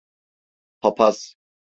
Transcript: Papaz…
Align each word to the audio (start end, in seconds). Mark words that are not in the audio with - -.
Papaz… 0.79 1.35